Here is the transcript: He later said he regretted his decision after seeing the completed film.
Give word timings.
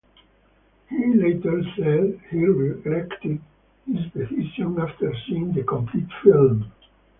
He 0.89 1.13
later 1.13 1.61
said 1.77 2.19
he 2.31 2.43
regretted 2.43 3.39
his 3.85 4.11
decision 4.11 4.79
after 4.79 5.13
seeing 5.27 5.53
the 5.53 5.61
completed 5.61 6.09
film. 6.23 6.71